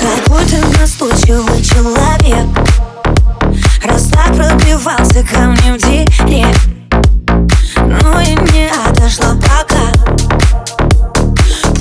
Какой 0.00 0.44
ты 0.46 0.56
настойчивый 0.78 1.62
человек. 1.62 2.46
Раз 3.84 4.08
пробивался 4.34 5.22
ко 5.22 5.38
мне 5.38 5.74
в 5.74 5.78
директ 5.78 6.68
Ну 7.76 8.20
и 8.20 8.34
не 8.52 8.68
отошло 8.86 9.36
пока. 9.36 9.92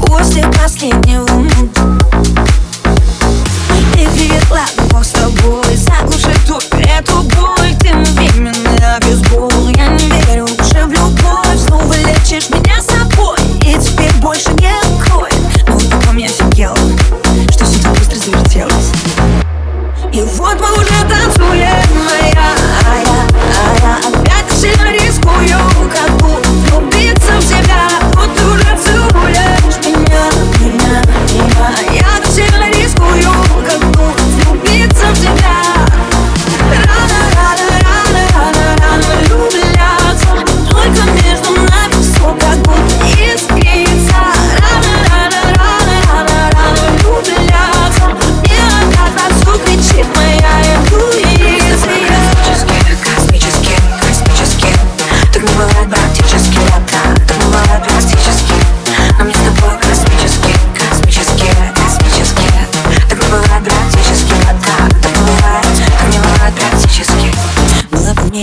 После 0.05 0.43
последнего 0.43 1.27
мута 1.27 1.81
Baby, 3.93 4.39
ладно, 4.51 4.83
бог 4.91 5.03
с 5.03 5.09
тобой. 5.09 5.75
Заглуши 5.75 6.35
только 6.47 6.77
эту 6.77 7.23
боль. 7.23 7.75
Ты 7.79 7.93
мой 7.95 8.05
временный 8.05 8.95
обезбол 8.95 9.69
Я 9.69 9.87
не 9.87 10.07
верю 10.07 10.43
уже 10.43 10.85
в 10.85 10.91
любовь. 10.91 11.57
Снова 11.57 11.93
лечишь 11.93 12.49
меня 12.51 12.66
больше 14.27 14.56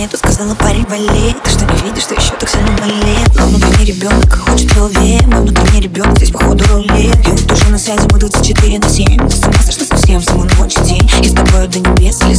Это 0.05 0.17
сказала 0.17 0.53
парень 0.53 0.85
вали 0.85 1.35
Ты 1.43 1.49
что 1.49 1.65
не 1.65 1.81
видишь, 1.81 2.03
что 2.03 2.13
еще 2.13 2.33
так 2.39 2.47
сильно 2.47 2.71
болит 2.73 3.27
Но 3.33 3.47
внутренний 3.47 3.85
ребенок 3.85 4.37
хочет 4.37 4.71
любви 4.75 5.19
Мой 5.25 5.41
внутренний 5.41 5.81
ребенок 5.81 6.15
здесь 6.17 6.29
походу 6.29 6.63
рулит 6.67 7.27
И 7.27 7.31
вот 7.31 7.51
уже 7.51 7.69
на 7.71 7.79
связи 7.79 8.07
мы 8.11 8.19
24 8.19 8.79
на 8.79 8.87
7 8.87 9.27
Ты 9.27 9.35
с 9.35 9.41
сошла 9.41 9.97
совсем, 9.97 10.21
самый 10.21 10.47
ночь 10.59 10.75
день 10.75 11.09
И 11.23 11.27
с 11.27 11.33
тобой 11.33 11.67
до 11.67 11.79
небес 11.79 12.21
или 12.21 12.35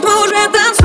И 0.00 0.02
вот 0.02 0.08
мы 0.08 0.24
уже 0.24 0.48
танцуем 0.48 0.79